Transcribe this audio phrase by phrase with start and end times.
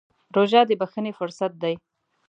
[0.35, 1.75] روژه د بښنې فرصت دی.